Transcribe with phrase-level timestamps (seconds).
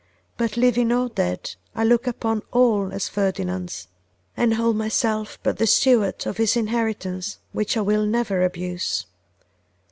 [0.35, 3.87] 'But living or dead, I look upon all as Ferdinand's,
[4.35, 9.05] and hold myself but the steward of his inheritance, which I will never abuse.